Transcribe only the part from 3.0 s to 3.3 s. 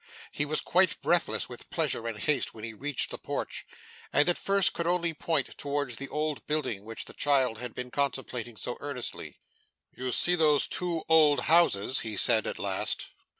the